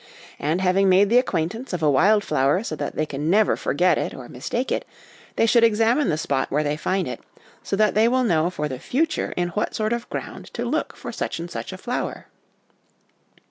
[0.39, 3.99] And, having made the acquaintance of a wild flower, so that they can never forget
[3.99, 4.83] it or mistake it,
[5.35, 7.21] they should examine the spot where they find it,
[7.61, 10.95] so that they will know for the future in what sort of ground to look
[10.95, 12.25] for such and such a flower.